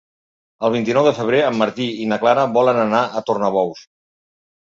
El 0.69 0.71
vint-i-nou 0.75 1.03
de 1.07 1.11
febrer 1.17 1.41
en 1.49 1.59
Martí 1.59 1.89
i 2.07 2.07
na 2.15 2.19
Clara 2.25 2.47
volen 2.57 2.81
anar 2.87 3.03
a 3.05 3.23
Tornabous. 3.29 3.87